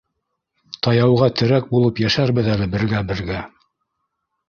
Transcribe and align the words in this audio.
Таяуға 0.87 1.27
терәк 1.43 1.69
булып 1.75 2.03
йәшәрбеҙ 2.07 2.53
әле 2.57 2.71
бергә-бергә... 2.75 3.47